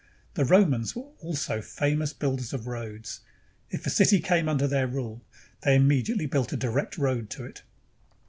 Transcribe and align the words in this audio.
The 0.33 0.45
Romans 0.45 0.95
were 0.95 1.11
also 1.21 1.61
famous 1.61 2.11
builders 2.11 2.53
of 2.53 2.65
roads. 2.65 3.19
If 3.69 3.85
a 3.85 3.91
city 3.91 4.19
came 4.19 4.49
under 4.49 4.65
their 4.65 4.87
rule, 4.87 5.21
they 5.61 5.75
immediately 5.75 6.25
built 6.25 6.51
a 6.51 6.57
direct 6.57 6.97
road 6.97 7.29
to 7.29 7.45
it. 7.45 7.61